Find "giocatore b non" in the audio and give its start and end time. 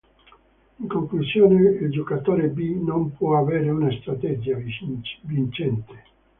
1.91-3.15